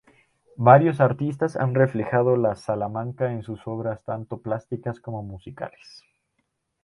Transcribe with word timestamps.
Varios 0.57 0.99
artistas 0.99 1.55
han 1.55 1.75
reflejado 1.75 2.35
la 2.35 2.55
Salamanca 2.55 3.31
en 3.31 3.43
sus 3.43 3.61
obras 3.67 4.03
tanto 4.03 4.39
plásticas 4.41 4.99
como 4.99 5.21
musicales. 5.21 6.03